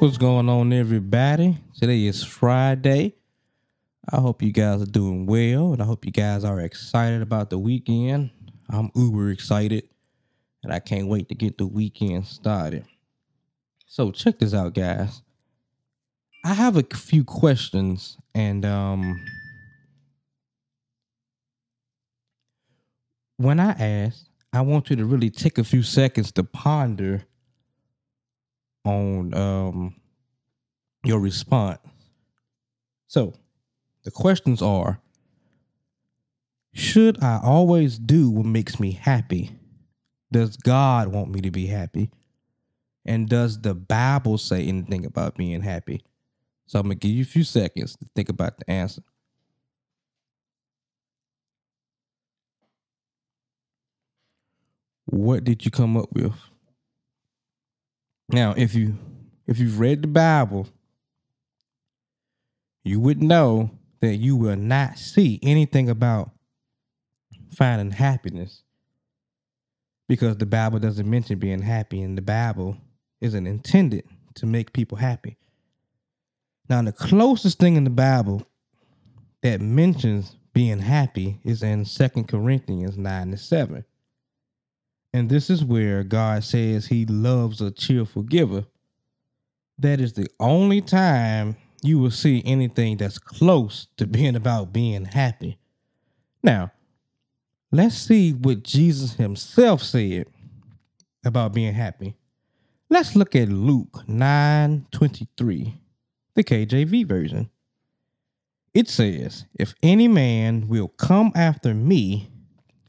[0.00, 1.58] What's going on, everybody?
[1.78, 3.16] Today is Friday.
[4.10, 7.50] I hope you guys are doing well, and I hope you guys are excited about
[7.50, 8.30] the weekend.
[8.70, 9.90] I'm uber excited,
[10.62, 12.86] and I can't wait to get the weekend started.
[13.88, 15.20] So, check this out, guys.
[16.46, 19.22] I have a few questions, and um,
[23.36, 27.26] when I ask, I want you to really take a few seconds to ponder
[28.84, 29.94] on um
[31.04, 31.78] your response.
[33.08, 33.34] So,
[34.04, 35.00] the questions are
[36.72, 39.52] Should I always do what makes me happy?
[40.32, 42.10] Does God want me to be happy?
[43.04, 46.02] And does the Bible say anything about being happy?
[46.66, 49.02] So, I'm going to give you a few seconds to think about the answer.
[55.06, 56.32] What did you come up with?
[58.32, 58.96] Now, if you
[59.46, 60.68] if you've read the Bible,
[62.84, 66.30] you would know that you will not see anything about
[67.50, 68.62] finding happiness
[70.08, 72.76] because the Bible doesn't mention being happy, and the Bible
[73.20, 75.36] isn't intended to make people happy.
[76.68, 78.46] Now, the closest thing in the Bible
[79.42, 83.84] that mentions being happy is in Second Corinthians 9 and 7.
[85.12, 88.64] And this is where God says he loves a cheerful giver.
[89.78, 95.06] That is the only time you will see anything that's close to being about being
[95.06, 95.58] happy.
[96.42, 96.70] Now,
[97.72, 100.26] let's see what Jesus himself said
[101.24, 102.14] about being happy.
[102.88, 105.78] Let's look at Luke 9 23,
[106.34, 107.50] the KJV version.
[108.74, 112.30] It says, If any man will come after me,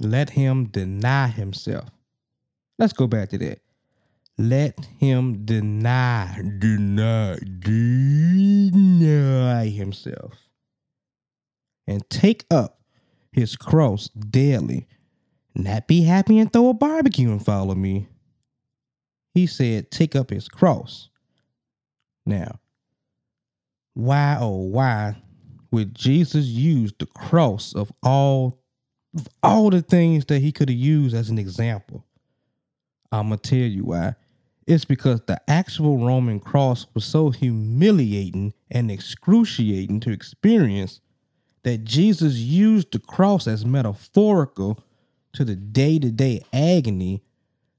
[0.00, 1.90] let him deny himself
[2.78, 3.60] Let's go back to that.
[4.38, 10.34] Let him deny, deny, deny himself
[11.88, 12.80] and take up
[13.32, 14.86] his cross daily.
[15.56, 18.06] Not be happy and throw a barbecue and follow me.
[19.34, 21.08] He said, take up his cross.
[22.24, 22.60] Now,
[23.94, 25.16] why oh why
[25.72, 28.60] would Jesus use the cross of all
[29.16, 32.04] of all the things that he could have used as an example?
[33.12, 34.14] I'm going to tell you why.
[34.66, 41.00] It's because the actual Roman cross was so humiliating and excruciating to experience
[41.62, 44.84] that Jesus used the cross as metaphorical
[45.32, 47.22] to the day to day agony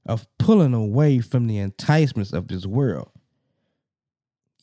[0.06, 3.12] of pulling away from the enticements of this world.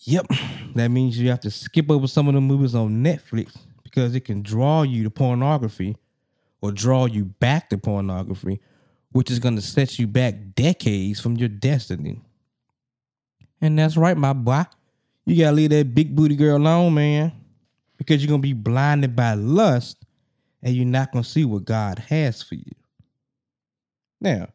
[0.01, 0.27] Yep,
[0.75, 4.25] that means you have to skip over some of the movies on Netflix because it
[4.25, 5.97] can draw you to pornography
[6.61, 8.61] or draw you back to pornography
[9.17, 12.21] which is going to set you back decades from your destiny.
[13.63, 14.65] And that's right, my boy.
[15.25, 17.33] You got to leave that big booty girl alone, man,
[17.97, 20.05] because you're going to be blinded by lust
[20.63, 22.75] and you're not going to see what God has for you.
[24.21, 24.49] Now,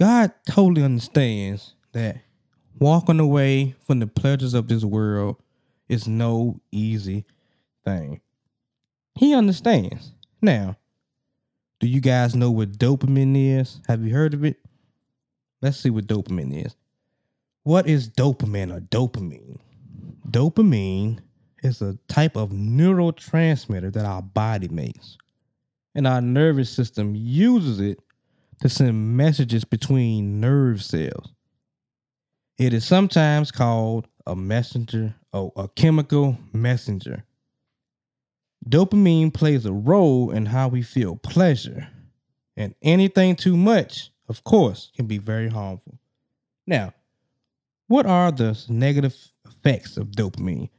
[0.00, 2.16] God totally understands that
[2.80, 5.36] walking away from the pleasures of this world
[5.88, 7.24] is no easy
[7.84, 8.20] thing.
[9.14, 10.12] He understands.
[10.42, 10.76] Now,
[11.80, 13.80] do you guys know what dopamine is?
[13.88, 14.56] Have you heard of it?
[15.62, 16.74] Let's see what dopamine is.
[17.62, 19.58] What is dopamine or dopamine?
[20.28, 21.20] Dopamine
[21.62, 25.16] is a type of neurotransmitter that our body makes.
[25.94, 28.00] And our nervous system uses it
[28.60, 31.32] to send messages between nerve cells.
[32.58, 37.24] It is sometimes called a messenger or a chemical messenger.
[38.66, 41.88] Dopamine plays a role in how we feel pleasure,
[42.56, 45.98] and anything too much, of course, can be very harmful.
[46.66, 46.92] Now,
[47.86, 50.70] what are the negative effects of dopamine?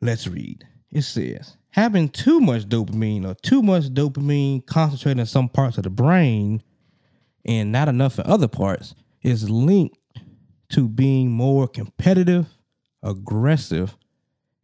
[0.00, 0.66] Let's read.
[0.90, 5.84] It says, having too much dopamine or too much dopamine concentrated in some parts of
[5.84, 6.62] the brain
[7.44, 9.98] and not enough in other parts is linked
[10.70, 12.46] to being more competitive,
[13.02, 13.96] aggressive,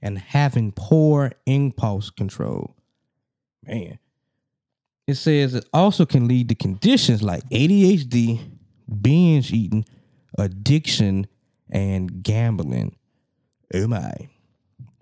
[0.05, 2.77] and having poor impulse control.
[3.67, 3.99] Man,
[5.09, 8.39] it says it also can lead to conditions like ADHD,
[9.01, 9.87] binge eating,
[10.39, 11.27] addiction,
[11.71, 12.95] and gambling.
[13.73, 14.13] Oh my.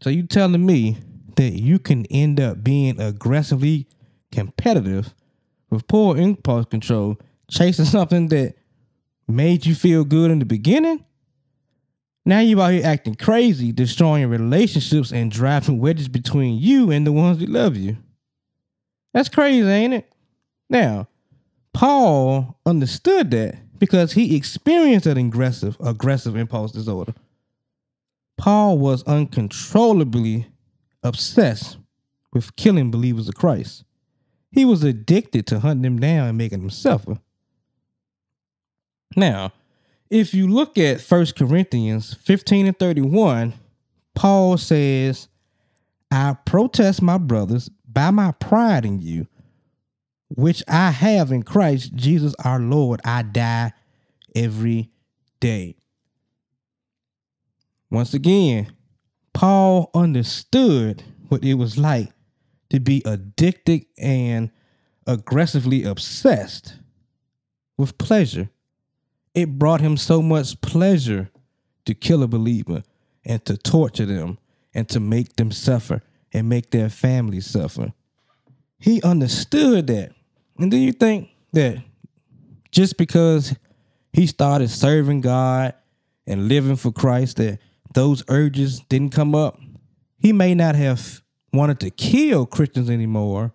[0.00, 0.96] So you telling me
[1.36, 3.88] that you can end up being aggressively
[4.30, 5.12] competitive
[5.68, 7.18] with poor impulse control,
[7.50, 8.54] chasing something that
[9.26, 11.04] made you feel good in the beginning?
[12.24, 17.12] Now you out here acting crazy, destroying relationships and driving wedges between you and the
[17.12, 17.96] ones that love you.
[19.12, 20.12] That's crazy, ain't it?
[20.70, 21.08] Now,
[21.74, 27.14] Paul understood that because he experienced an aggressive, aggressive impulse disorder.
[28.38, 30.46] Paul was uncontrollably
[31.02, 31.78] obsessed
[32.32, 33.84] with killing believers of Christ.
[34.50, 37.18] He was addicted to hunting them down and making them suffer.
[39.16, 39.52] Now,
[40.12, 43.54] if you look at 1 Corinthians 15 and 31,
[44.14, 45.28] Paul says,
[46.10, 49.26] I protest my brothers by my pride in you,
[50.28, 53.00] which I have in Christ Jesus our Lord.
[53.06, 53.72] I die
[54.36, 54.90] every
[55.40, 55.76] day.
[57.90, 58.70] Once again,
[59.32, 62.12] Paul understood what it was like
[62.68, 64.50] to be addicted and
[65.06, 66.74] aggressively obsessed
[67.78, 68.50] with pleasure.
[69.34, 71.30] It brought him so much pleasure
[71.86, 72.82] to kill a believer
[73.24, 74.38] and to torture them
[74.74, 76.02] and to make them suffer
[76.32, 77.92] and make their families suffer.
[78.78, 80.12] He understood that.
[80.58, 81.78] And do you think that
[82.70, 83.54] just because
[84.12, 85.74] he started serving God
[86.26, 87.58] and living for Christ that
[87.94, 89.58] those urges didn't come up?
[90.18, 93.52] He may not have wanted to kill Christians anymore,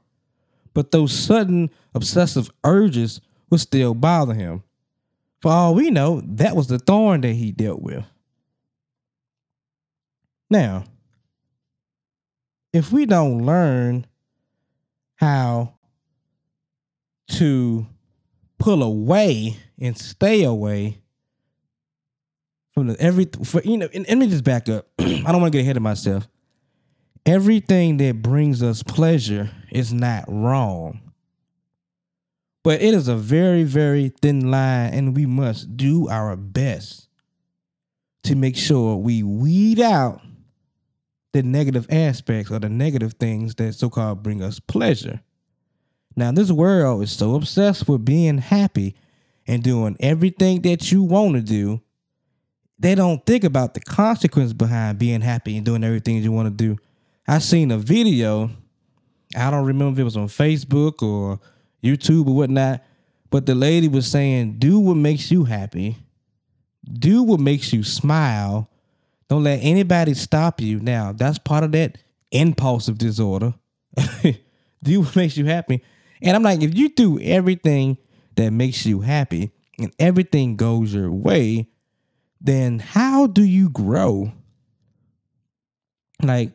[0.73, 4.63] but those sudden obsessive urges would still bother him.
[5.47, 8.03] For all we know, that was the thorn that he dealt with.
[10.49, 10.83] Now,
[12.73, 14.07] if we don't learn
[15.15, 15.75] how
[17.29, 17.87] to
[18.59, 20.97] pull away and stay away
[22.73, 24.87] from the every for you know, and, let me just back up.
[24.99, 26.27] I don't want to get ahead of myself.
[27.25, 31.06] Everything that brings us pleasure is not wrong.
[32.67, 37.07] But it is a very, very thin line, and we must do our best
[38.23, 40.19] to make sure we weed out
[41.31, 45.21] the negative aspects or the negative things that so called bring us pleasure.
[46.17, 48.97] Now, this world is so obsessed with being happy
[49.47, 51.81] and doing everything that you want to do,
[52.77, 56.53] they don't think about the consequence behind being happy and doing everything you want to
[56.53, 56.77] do.
[57.29, 58.51] I seen a video,
[59.37, 61.39] I don't remember if it was on Facebook or
[61.83, 62.83] YouTube or whatnot,
[63.29, 65.97] but the lady was saying, do what makes you happy,
[66.91, 68.69] do what makes you smile,
[69.27, 70.79] don't let anybody stop you.
[70.79, 71.97] Now, that's part of that
[72.31, 73.53] impulsive disorder.
[74.83, 75.83] do what makes you happy.
[76.21, 77.97] And I'm like, if you do everything
[78.35, 81.69] that makes you happy and everything goes your way,
[82.39, 84.31] then how do you grow?
[86.23, 86.53] Like,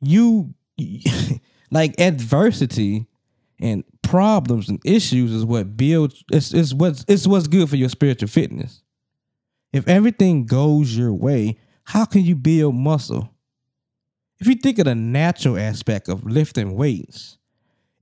[0.00, 0.54] you,
[1.70, 3.06] like, adversity
[3.60, 7.88] and problems and issues is what builds, it's, it's, what's, it's what's good for your
[7.88, 8.82] spiritual fitness.
[9.72, 13.30] If everything goes your way, how can you build muscle?
[14.40, 17.36] If you think of the natural aspect of lifting weights,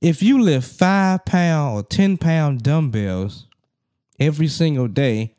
[0.00, 3.46] if you lift five pound or 10 pound dumbbells
[4.20, 5.34] every single day,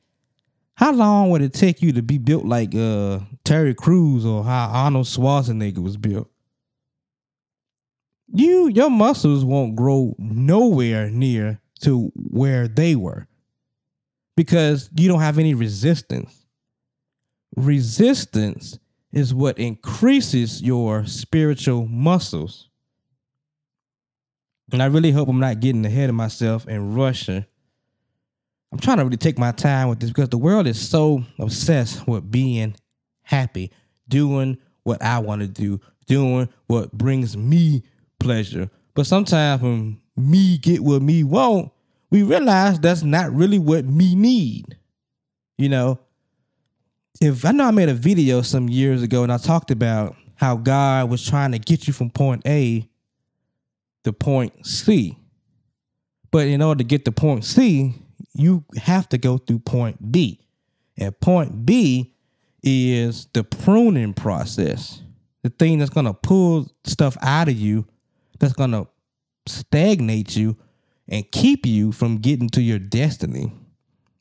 [0.76, 4.68] how long would it take you to be built like uh, Terry Crews or how
[4.68, 6.30] Arnold Schwarzenegger was built?
[8.32, 13.28] You your muscles won't grow nowhere near to where they were
[14.36, 16.46] because you don't have any resistance.
[17.56, 18.78] Resistance
[19.12, 22.70] is what increases your spiritual muscles.
[24.72, 27.44] And I really hope I'm not getting ahead of myself and rushing.
[28.72, 32.08] I'm trying to really take my time with this because the world is so obsessed
[32.08, 32.76] with being
[33.24, 33.72] happy,
[34.08, 37.84] doing what I want to do, doing what brings me
[38.20, 38.70] pleasure.
[38.94, 41.72] But sometimes when me get what me want,
[42.12, 44.78] we realize that's not really what me need.
[45.58, 46.00] You know,
[47.22, 50.56] if I know I made a video some years ago and I talked about how
[50.56, 52.88] God was trying to get you from point A
[54.06, 55.18] to point C.
[56.32, 57.94] But in order to get to point C,
[58.34, 60.40] you have to go through point B.
[60.98, 62.14] And point B
[62.64, 65.02] is the pruning process.
[65.44, 67.86] The thing that's going to pull stuff out of you
[68.40, 68.88] that's going to
[69.48, 70.58] stagnate you
[71.08, 73.52] and keep you from getting to your destiny.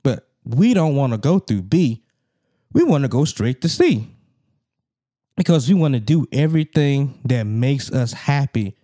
[0.02, 2.04] But we don't want to go through B.
[2.72, 4.08] We want to go straight to C.
[5.36, 8.76] Because we want to do everything that makes us happy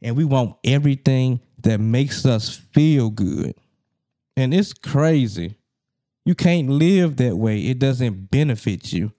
[0.00, 3.54] and we want everything that makes us feel good.
[4.36, 5.56] And it's crazy.
[6.24, 7.58] You can't live that way.
[7.66, 9.12] It doesn't benefit you.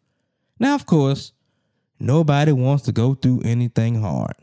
[0.59, 1.33] Now, of course,
[1.99, 4.33] nobody wants to go through anything hard.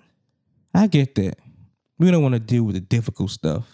[0.74, 1.38] I get that.
[1.98, 3.66] We don't want to deal with the difficult stuff.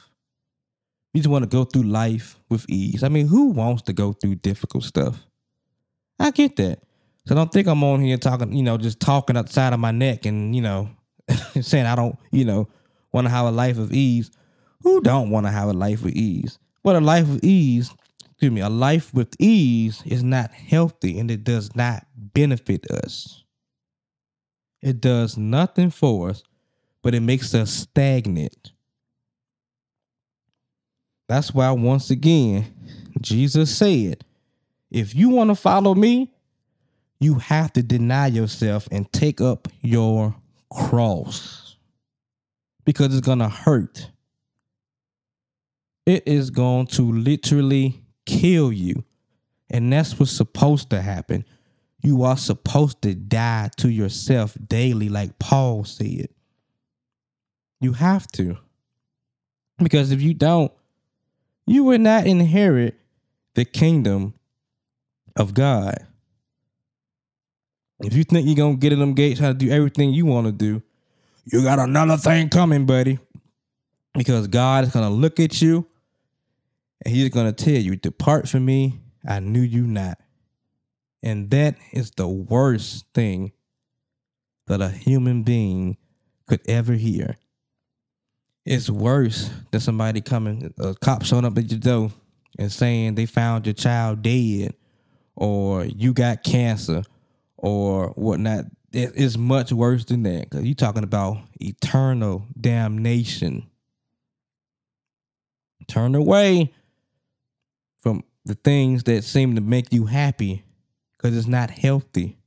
[1.12, 3.02] We just want to go through life with ease.
[3.02, 5.24] I mean, who wants to go through difficult stuff?
[6.18, 6.80] I get that.
[7.26, 10.26] So don't think I'm on here talking, you know, just talking outside of my neck
[10.26, 10.90] and, you know,
[11.60, 12.68] saying I don't, you know,
[13.12, 14.30] want to have a life of ease.
[14.82, 16.58] Who don't want to have a life of ease?
[16.82, 17.94] But a life of ease
[18.44, 23.44] excuse me, a life with ease is not healthy and it does not benefit us.
[24.82, 26.42] It does nothing for us,
[27.04, 28.72] but it makes us stagnant.
[31.28, 32.64] That's why, once again,
[33.20, 34.24] Jesus said,
[34.90, 36.32] if you want to follow me,
[37.20, 40.34] you have to deny yourself and take up your
[40.72, 41.76] cross
[42.86, 44.10] because it's going to hurt.
[46.06, 49.04] It is going to literally kill you.
[49.68, 51.44] And that's what's supposed to happen.
[52.02, 56.28] You are supposed to die to yourself daily, like Paul said.
[57.80, 58.56] You have to.
[59.78, 60.72] Because if you don't,
[61.66, 62.94] you will not inherit
[63.54, 64.34] the kingdom
[65.36, 66.06] of God.
[68.00, 70.46] If you think you're gonna get in them gates, how to do everything you want
[70.46, 70.82] to do,
[71.44, 73.18] you got another thing coming, buddy.
[74.14, 75.86] Because God is gonna look at you
[77.04, 80.18] and He's gonna tell you, Depart from me, I knew you not.
[81.22, 83.52] And that is the worst thing
[84.66, 85.96] that a human being
[86.46, 87.36] could ever hear.
[88.64, 92.12] It's worse than somebody coming, a cop showing up at your door
[92.58, 94.74] and saying they found your child dead
[95.36, 97.02] or you got cancer
[97.56, 98.66] or whatnot.
[98.92, 103.68] It's much worse than that because you're talking about eternal damnation.
[105.88, 106.72] Turn away
[108.00, 110.64] from the things that seem to make you happy
[111.16, 112.38] because it's not healthy.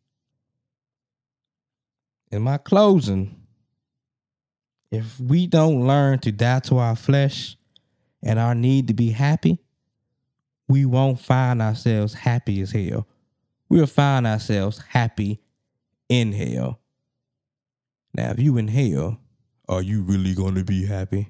[2.31, 3.35] In my closing,
[4.91, 7.57] if we don't learn to die to our flesh
[8.23, 9.59] and our need to be happy,
[10.67, 13.07] we won't find ourselves happy as hell.
[13.69, 15.41] We'll find ourselves happy
[16.09, 16.79] in hell.
[18.13, 19.19] Now, if you in hell,
[19.67, 21.29] are you really going to be happy?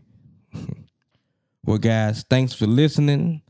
[1.66, 3.42] well, guys, thanks for listening.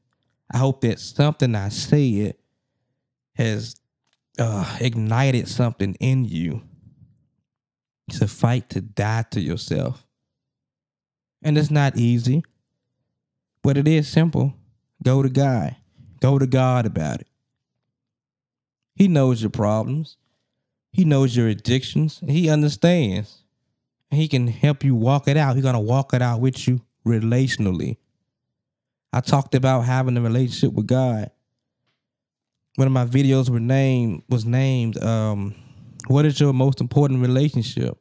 [0.51, 2.35] I hope that something I said
[3.35, 3.75] has
[4.39, 6.66] uh, ignited something in you
[8.17, 10.05] to fight to die to yourself.
[11.43, 12.43] And it's not easy,
[13.63, 14.53] but it is simple.
[15.03, 15.75] Go to God.
[16.19, 17.27] Go to God about it.
[18.95, 20.17] He knows your problems.
[20.91, 22.19] He knows your addictions.
[22.27, 23.43] He understands.
[24.09, 25.55] He can help you walk it out.
[25.55, 27.97] He's going to walk it out with you relationally.
[29.13, 31.29] I talked about having a relationship with God.
[32.75, 35.55] One of my videos were named was named um,
[36.07, 37.97] what is your most important relationship?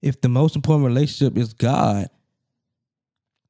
[0.00, 2.08] If the most important relationship is God,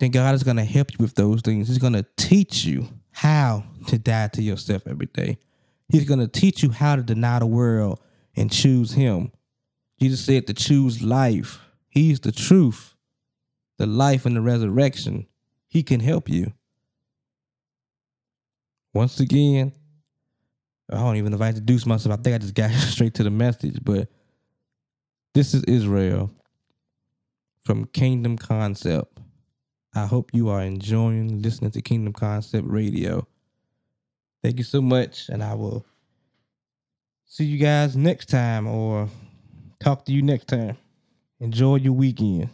[0.00, 1.69] then God is going to help you with those things.
[1.69, 5.38] He's going to teach you how to die to yourself every day.
[5.88, 8.00] He's going to teach you how to deny the world
[8.37, 9.33] and choose Him.
[10.00, 11.59] Jesus said to choose life.
[11.88, 12.95] He's the truth,
[13.78, 15.26] the life, and the resurrection.
[15.67, 16.52] He can help you.
[18.95, 19.73] Once again,
[20.90, 22.19] I don't even know if I introduced myself.
[22.19, 24.09] I think I just got straight to the message, but
[25.35, 26.31] this is Israel
[27.69, 29.19] from Kingdom Concept.
[29.95, 33.29] I hope you are enjoying listening to Kingdom Concept Radio.
[34.43, 35.85] Thank you so much, and I will
[37.27, 39.11] see you guys next time or
[39.81, 40.79] talk to you next time.
[41.41, 42.49] Enjoy your weekend.